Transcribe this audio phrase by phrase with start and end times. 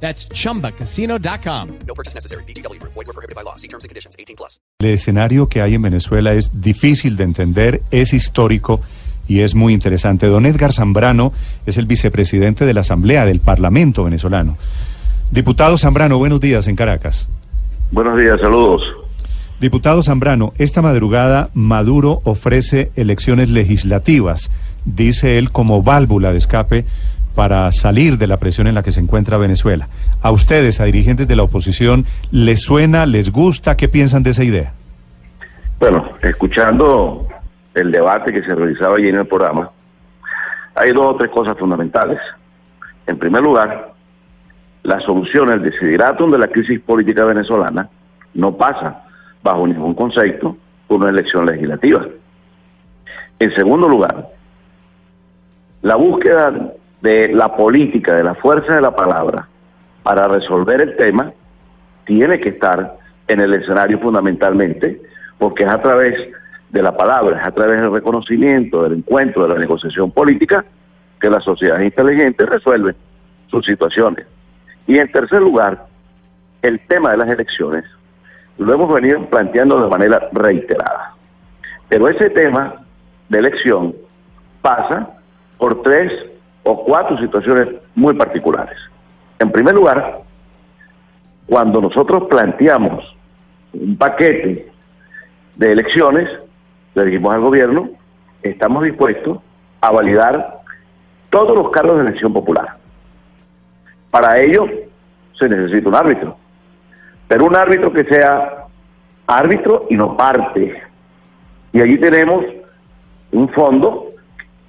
[0.00, 1.68] That's chumbacasino.com.
[1.86, 2.44] No purchase necessary.
[2.44, 2.80] BGW.
[2.82, 3.56] Void were prohibited by law.
[3.56, 4.14] See terms and conditions.
[4.18, 4.60] 18 plus.
[4.78, 8.80] El escenario que hay en Venezuela es difícil de entender, es histórico
[9.26, 10.26] y es muy interesante.
[10.26, 11.32] Don Edgar Zambrano
[11.64, 14.56] es el vicepresidente de la Asamblea del Parlamento venezolano.
[15.30, 17.28] Diputado Zambrano, buenos días en Caracas.
[17.90, 18.82] Buenos días, saludos.
[19.60, 24.50] Diputado Zambrano, esta madrugada Maduro ofrece elecciones legislativas,
[24.84, 26.84] dice él, como válvula de escape
[27.36, 29.88] para salir de la presión en la que se encuentra Venezuela.
[30.22, 33.76] ¿A ustedes, a dirigentes de la oposición, les suena, les gusta?
[33.76, 34.72] ¿Qué piensan de esa idea?
[35.78, 37.28] Bueno, escuchando
[37.74, 39.70] el debate que se realizaba allí en el programa,
[40.74, 42.18] hay dos o tres cosas fundamentales.
[43.06, 43.92] En primer lugar,
[44.82, 47.90] la solución, el desideratum de la crisis política venezolana
[48.32, 49.04] no pasa
[49.42, 50.56] bajo ningún concepto
[50.88, 52.06] por una elección legislativa.
[53.38, 54.28] En segundo lugar,
[55.82, 56.72] la búsqueda
[57.06, 59.46] de la política, de la fuerza de la palabra,
[60.02, 61.32] para resolver el tema,
[62.04, 62.96] tiene que estar
[63.28, 65.00] en el escenario fundamentalmente,
[65.38, 66.14] porque es a través
[66.70, 70.64] de la palabra, es a través del reconocimiento, del encuentro, de la negociación política,
[71.20, 72.96] que las sociedades inteligentes resuelven
[73.46, 74.26] sus situaciones.
[74.88, 75.86] Y en tercer lugar,
[76.62, 77.84] el tema de las elecciones
[78.58, 81.14] lo hemos venido planteando de manera reiterada.
[81.88, 82.84] Pero ese tema
[83.28, 83.94] de elección
[84.60, 85.08] pasa
[85.56, 86.12] por tres
[86.66, 88.76] o cuatro situaciones muy particulares.
[89.38, 90.22] En primer lugar,
[91.46, 93.16] cuando nosotros planteamos
[93.72, 94.68] un paquete
[95.54, 96.28] de elecciones,
[96.94, 97.90] le dijimos al gobierno,
[98.42, 99.38] estamos dispuestos
[99.80, 100.58] a validar
[101.30, 102.76] todos los cargos de elección popular.
[104.10, 104.66] Para ello
[105.38, 106.36] se necesita un árbitro,
[107.28, 108.66] pero un árbitro que sea
[109.28, 110.82] árbitro y no parte.
[111.72, 112.44] Y allí tenemos
[113.30, 114.08] un fondo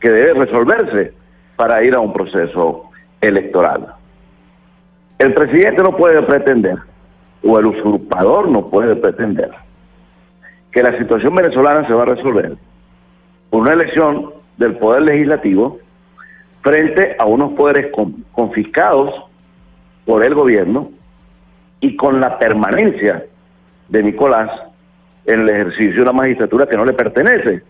[0.00, 1.23] que debe resolverse
[1.56, 3.94] para ir a un proceso electoral.
[5.18, 6.78] El presidente no puede pretender,
[7.42, 9.50] o el usurpador no puede pretender,
[10.72, 12.56] que la situación venezolana se va a resolver
[13.50, 15.78] por una elección del poder legislativo
[16.62, 17.92] frente a unos poderes
[18.32, 19.14] confiscados
[20.04, 20.90] por el gobierno
[21.80, 23.24] y con la permanencia
[23.88, 24.50] de Nicolás
[25.26, 27.62] en el ejercicio de una magistratura que no le pertenece.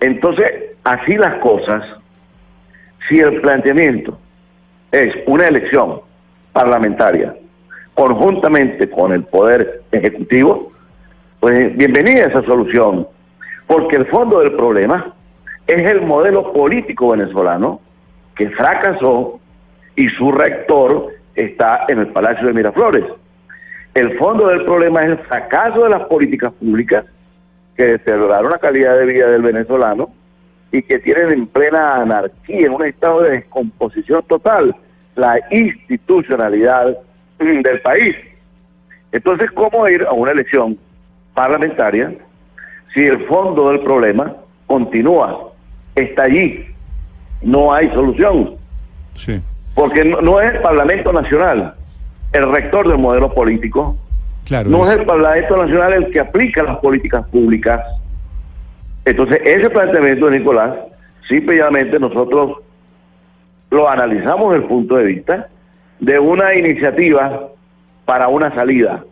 [0.00, 1.84] Entonces, así las cosas,
[3.08, 4.18] si el planteamiento
[4.92, 6.00] es una elección
[6.52, 7.34] parlamentaria
[7.94, 10.72] conjuntamente con el Poder Ejecutivo,
[11.40, 13.06] pues bienvenida esa solución,
[13.66, 15.14] porque el fondo del problema
[15.66, 17.80] es el modelo político venezolano
[18.34, 19.40] que fracasó
[19.96, 23.04] y su rector está en el Palacio de Miraflores.
[23.94, 27.06] El fondo del problema es el fracaso de las políticas públicas
[27.76, 30.10] que deterioraron la calidad de vida del venezolano
[30.72, 34.74] y que tienen en plena anarquía, en un estado de descomposición total,
[35.14, 36.96] la institucionalidad
[37.38, 38.16] del país.
[39.12, 40.76] Entonces, ¿cómo ir a una elección
[41.34, 42.12] parlamentaria
[42.94, 44.34] si el fondo del problema
[44.66, 45.50] continúa,
[45.94, 46.66] está allí,
[47.42, 48.56] no hay solución?
[49.14, 49.40] Sí.
[49.74, 51.74] Porque no, no es el Parlamento Nacional
[52.32, 53.96] el rector del modelo político,
[54.44, 54.68] Claro.
[54.68, 57.80] no es- es el Parlamento Nacional el que aplica las políticas públicas.
[59.06, 60.76] Entonces, ese planteamiento de Nicolás,
[61.28, 62.58] simplemente nosotros
[63.70, 65.48] lo analizamos desde el punto de vista
[66.00, 67.48] de una iniciativa
[68.04, 69.04] para una salida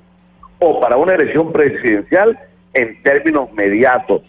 [0.58, 2.38] o para una elección presidencial
[2.74, 4.22] en términos mediatos.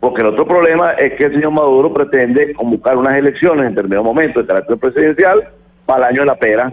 [0.00, 4.04] Porque el otro problema es que el señor Maduro pretende convocar unas elecciones en determinado
[4.04, 5.48] momento de carácter presidencial
[5.84, 6.72] para el año de la pera.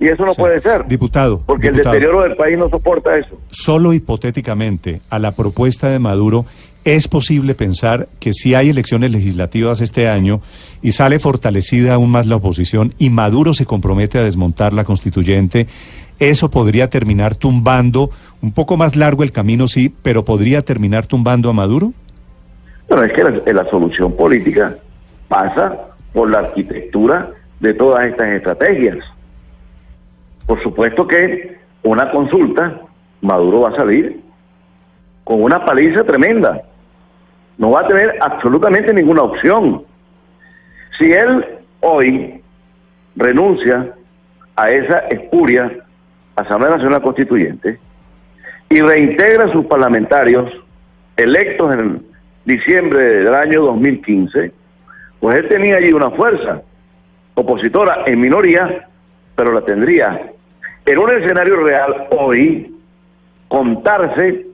[0.00, 0.86] Y eso no puede ser.
[0.86, 1.94] Diputado, Porque diputado.
[1.94, 3.36] el deterioro del país no soporta eso.
[3.50, 6.46] Solo hipotéticamente, a la propuesta de Maduro,
[6.94, 10.40] ¿es posible pensar que si hay elecciones legislativas este año
[10.80, 15.66] y sale fortalecida aún más la oposición y Maduro se compromete a desmontar la constituyente,
[16.18, 18.08] eso podría terminar tumbando,
[18.40, 21.92] un poco más largo el camino sí, pero podría terminar tumbando a Maduro?
[22.88, 24.74] Bueno, es que la, la solución política
[25.28, 25.76] pasa
[26.14, 28.96] por la arquitectura de todas estas estrategias.
[30.46, 32.80] Por supuesto que una consulta,
[33.20, 34.22] Maduro va a salir
[35.24, 36.62] con una paliza tremenda.
[37.58, 39.84] No va a tener absolutamente ninguna opción.
[40.98, 41.44] Si él
[41.80, 42.42] hoy
[43.16, 43.92] renuncia
[44.56, 45.70] a esa espuria
[46.36, 47.78] Asamblea Nacional Constituyente,
[48.70, 50.52] y reintegra a sus parlamentarios
[51.16, 52.02] electos en
[52.44, 54.52] diciembre del año 2015,
[55.20, 56.62] pues él tenía allí una fuerza
[57.34, 58.88] opositora en minoría,
[59.34, 60.32] pero la tendría.
[60.84, 62.74] En un escenario real hoy,
[63.48, 64.46] contarse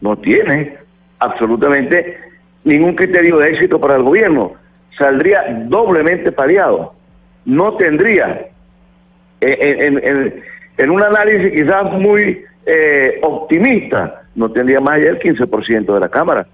[0.00, 0.76] no tiene
[1.18, 2.18] absolutamente
[2.64, 4.52] ningún criterio de éxito para el gobierno.
[4.98, 6.94] Saldría doblemente pareado.
[7.44, 8.48] No tendría,
[9.40, 10.42] en, en,
[10.78, 16.08] en un análisis quizás muy eh, optimista, no tendría más allá del 15% de la
[16.08, 16.46] Cámara.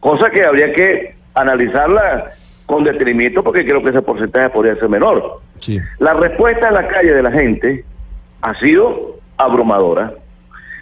[0.00, 2.32] Cosa que habría que analizarla
[2.66, 5.40] con detenimiento porque creo que ese porcentaje podría ser menor.
[5.58, 5.78] Sí.
[5.98, 7.84] La respuesta en la calle de la gente
[8.40, 10.14] ha sido abrumadora.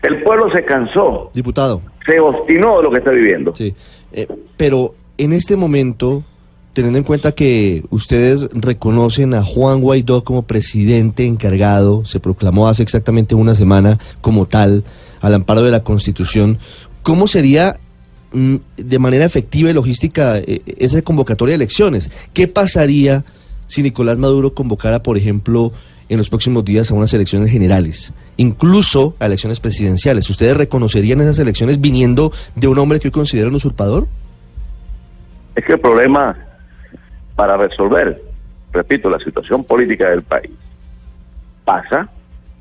[0.02, 3.54] El pueblo se cansó, Diputado, se obstinó lo que está viviendo.
[3.54, 3.74] sí.
[4.12, 4.26] Eh,
[4.56, 6.24] pero en este momento,
[6.72, 12.82] teniendo en cuenta que ustedes reconocen a Juan Guaidó como presidente encargado, se proclamó hace
[12.82, 14.82] exactamente una semana como tal,
[15.20, 16.58] al amparo de la Constitución,
[17.02, 17.76] ¿cómo sería
[18.32, 22.10] mm, de manera efectiva y logística eh, esa convocatoria de elecciones?
[22.32, 23.24] ¿Qué pasaría
[23.68, 25.72] si Nicolás Maduro convocara, por ejemplo,
[26.10, 30.28] en los próximos días a unas elecciones generales, incluso a elecciones presidenciales?
[30.28, 34.08] ¿Ustedes reconocerían esas elecciones viniendo de un hombre que hoy consideran usurpador?
[35.54, 36.36] Es que el problema
[37.36, 38.20] para resolver,
[38.72, 40.50] repito, la situación política del país
[41.64, 42.08] pasa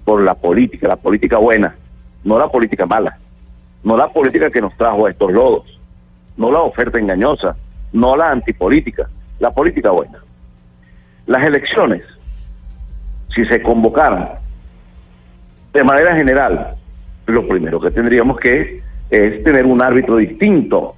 [0.06, 1.76] por la política, la política buena,
[2.24, 3.18] no la política mala,
[3.84, 5.80] no la política que nos trajo a estos lodos,
[6.38, 7.56] no la oferta engañosa,
[7.94, 9.10] no la antipolítica,
[9.40, 10.20] la política buena.
[11.26, 12.04] Las elecciones,
[13.34, 14.30] si se convocaran
[15.74, 16.76] de manera general,
[17.28, 20.96] lo primero que tendríamos que es tener un árbitro distinto.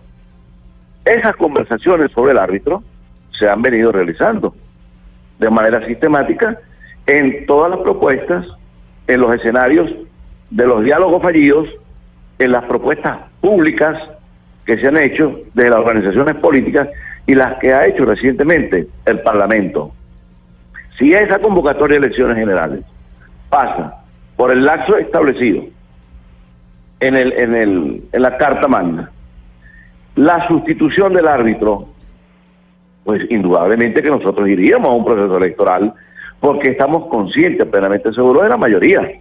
[1.03, 2.83] Esas conversaciones sobre el árbitro
[3.31, 4.55] se han venido realizando
[5.39, 6.57] de manera sistemática
[7.07, 8.45] en todas las propuestas,
[9.07, 9.91] en los escenarios
[10.49, 11.67] de los diálogos fallidos,
[12.37, 13.97] en las propuestas públicas
[14.65, 16.87] que se han hecho desde las organizaciones políticas
[17.25, 19.93] y las que ha hecho recientemente el Parlamento.
[21.01, 22.85] Si esa convocatoria de elecciones generales
[23.49, 24.03] pasa
[24.35, 25.63] por el laxo establecido
[26.99, 29.09] en, el, en, el, en la Carta Magna,
[30.13, 31.87] la sustitución del árbitro,
[33.03, 35.91] pues indudablemente que nosotros iríamos a un proceso electoral
[36.39, 39.11] porque estamos conscientes, plenamente seguros de la mayoría.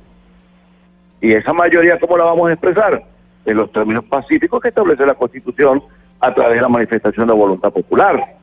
[1.23, 3.03] Y esa mayoría, ¿cómo la vamos a expresar?
[3.47, 5.83] En los términos pacíficos que establece la Constitución
[6.21, 8.37] a través de la manifestación de voluntad popular.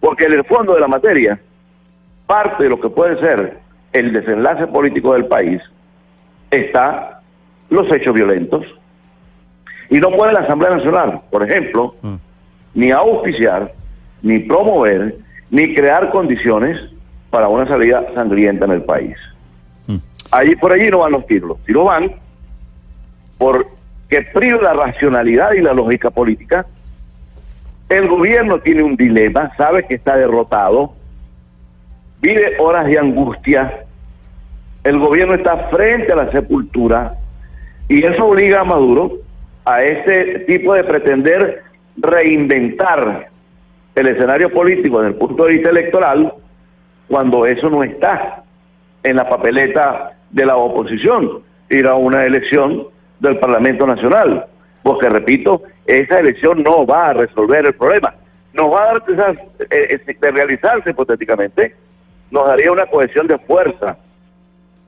[0.00, 1.40] Porque en el fondo de la materia,
[2.28, 3.58] parte de lo que puede ser
[3.92, 5.60] el desenlace político del país
[6.50, 7.22] está
[7.70, 8.64] los hechos violentos.
[9.90, 11.94] Y no puede la Asamblea Nacional, por ejemplo,
[12.74, 13.72] ni auspiciar,
[14.22, 15.16] ni promover,
[15.50, 16.78] ni crear condiciones
[17.30, 19.16] para una salida sangrienta en el país.
[20.30, 22.12] Allí por allí no van los tiros, los tiros van
[23.38, 26.66] porque priva la racionalidad y la lógica política.
[27.88, 30.92] El gobierno tiene un dilema, sabe que está derrotado,
[32.20, 33.84] vive horas de angustia,
[34.84, 37.14] el gobierno está frente a la sepultura
[37.88, 39.18] y eso obliga a Maduro
[39.64, 41.62] a ese tipo de pretender
[41.96, 43.28] reinventar
[43.94, 46.32] el escenario político desde el punto de vista electoral
[47.08, 48.44] cuando eso no está
[49.02, 52.86] en la papeleta de la oposición, ir a una elección
[53.20, 54.46] del Parlamento Nacional,
[54.82, 58.14] porque repito, esa elección no va a resolver el problema,
[58.52, 59.36] nos va a dar
[59.70, 61.74] eh, eh, de realizarse hipotéticamente,
[62.30, 63.96] nos daría una cohesión de fuerza,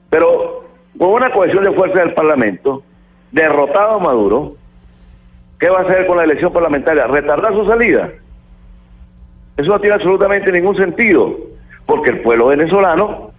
[0.09, 0.65] pero
[0.99, 2.83] con una cohesión de fuerza del Parlamento,
[3.33, 4.55] derrotado a Maduro,
[5.59, 7.07] ¿qué va a hacer con la elección parlamentaria?
[7.07, 8.11] ¿Retardar su salida?
[9.57, 11.37] Eso no tiene absolutamente ningún sentido,
[11.87, 13.31] porque el pueblo venezolano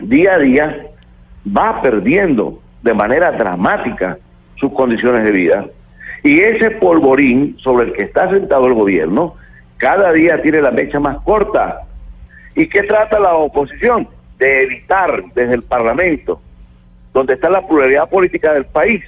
[0.00, 0.86] día a día
[1.46, 4.18] va perdiendo de manera dramática
[4.56, 5.66] sus condiciones de vida.
[6.22, 9.34] Y ese polvorín sobre el que está sentado el gobierno
[9.78, 11.80] cada día tiene la mecha más corta.
[12.54, 14.08] ¿Y qué trata la oposición?
[14.38, 16.40] De evitar desde el Parlamento,
[17.12, 19.02] donde está la pluralidad política del país,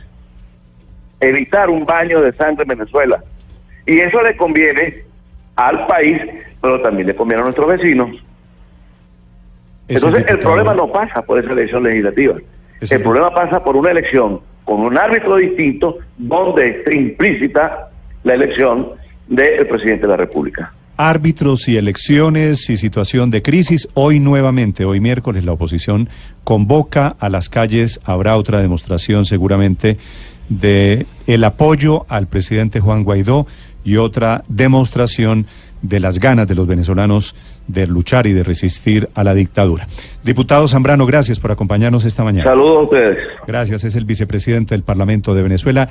[1.21, 3.23] evitar un baño de sangre en Venezuela.
[3.87, 5.05] Y eso le conviene
[5.57, 6.21] al país,
[6.61, 8.11] pero también le conviene a nuestros vecinos.
[9.89, 12.37] Entonces, el problema no pasa por esa elección legislativa.
[12.81, 17.91] El problema pasa por una elección con un árbitro distinto donde esté implícita
[18.25, 18.93] la elección
[19.29, 20.73] del presidente de la República.
[21.03, 23.89] Árbitros y elecciones y situación de crisis.
[23.95, 26.09] Hoy nuevamente, hoy miércoles, la oposición
[26.45, 28.01] convoca a las calles.
[28.05, 29.97] Habrá otra demostración seguramente
[30.49, 33.49] de el apoyo al presidente Juan Guaidó
[33.83, 35.47] y otra demostración
[35.83, 37.35] de las ganas de los venezolanos
[37.67, 39.87] de luchar y de resistir a la dictadura.
[40.23, 42.49] Diputado Zambrano, gracias por acompañarnos esta mañana.
[42.49, 43.19] Saludos a ustedes.
[43.47, 45.89] Gracias, es el vicepresidente del Parlamento de Venezuela.